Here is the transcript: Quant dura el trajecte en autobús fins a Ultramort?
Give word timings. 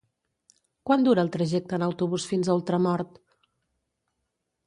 Quant 0.89 1.03
dura 1.07 1.25
el 1.25 1.29
trajecte 1.35 1.77
en 1.79 1.85
autobús 1.87 2.25
fins 2.31 2.49
a 2.53 2.57
Ultramort? 2.59 3.23